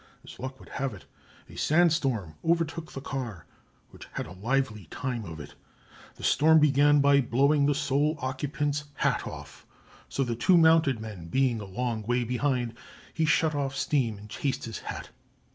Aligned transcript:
As 0.25 0.39
luck 0.39 0.59
would 0.59 0.69
have 0.69 0.95
it, 0.95 1.05
a 1.47 1.55
sandstorm 1.55 2.33
overtook 2.43 2.91
the 2.91 3.01
car, 3.01 3.45
which 3.91 4.07
had 4.13 4.25
a 4.25 4.31
lively 4.31 4.85
time 4.89 5.25
of 5.25 5.39
it. 5.39 5.53
The 6.15 6.23
storm 6.23 6.57
began 6.57 7.01
by 7.01 7.21
blowing 7.21 7.67
the 7.67 7.75
sole 7.75 8.17
occupant's 8.19 8.85
hat 8.95 9.27
off, 9.27 9.63
so, 10.09 10.23
the 10.23 10.35
two 10.35 10.57
mounted 10.57 10.99
men 10.99 11.27
being 11.27 11.61
a 11.61 11.65
long 11.65 12.01
way 12.01 12.23
behind, 12.23 12.73
he 13.13 13.25
shut 13.25 13.53
off 13.53 13.75
steam 13.75 14.17
and 14.17 14.27
chased 14.27 14.65
his 14.65 14.79
hat. 14.79 15.11